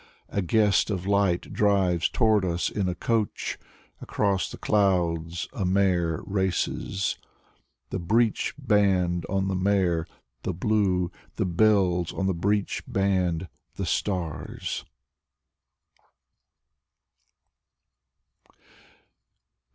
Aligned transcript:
A 0.29 0.41
guest 0.41 0.89
of 0.89 1.05
light 1.05 1.53
drives 1.53 2.09
toward 2.09 2.43
us 2.43 2.71
In 2.71 2.89
a 2.89 2.95
coach. 2.95 3.59
Across 4.01 4.49
the 4.49 4.57
clouds 4.57 5.47
A 5.53 5.63
mare 5.63 6.21
races. 6.25 7.19
The 7.91 7.99
breech 7.99 8.55
band 8.57 9.27
on 9.29 9.47
die 9.47 9.53
mare: 9.53 10.07
The 10.41 10.53
blue; 10.55 11.11
The 11.35 11.45
bells 11.45 12.11
on 12.13 12.25
the 12.25 12.33
breech 12.33 12.81
band: 12.87 13.47
The 13.75 13.85
stars. 13.85 14.85